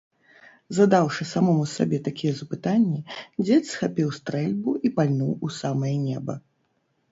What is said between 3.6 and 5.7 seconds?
схапіў стрэльбу і пальнуў у